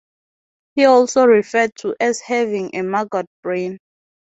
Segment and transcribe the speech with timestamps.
[0.73, 3.77] He is also referred to as having a "maggot brain".